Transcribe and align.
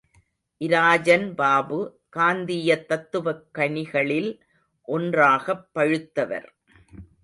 இராஜன் 0.61 1.35
பாபு, 1.35 1.79
காந்தீயத் 2.15 2.85
தத்துவக் 2.85 3.45
கனிகளில் 3.57 4.39
ஒன்றாகப் 4.87 5.67
பழுத்தவர். 5.75 6.47